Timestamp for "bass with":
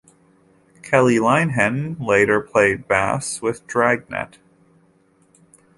2.87-3.67